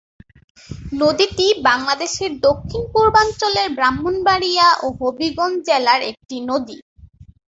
নদীটি 0.93 1.47
বাংলাদেশের 1.67 2.31
দক্ষিণ-পূর্বাঞ্চলের 2.47 3.67
ব্রাহ্মণবাড়িয়া 3.77 4.67
ও 4.79 4.97
হবিগঞ্জ 4.99 5.57
জেলার 5.67 6.01
একটি 6.11 6.35
নদী। 6.49 6.77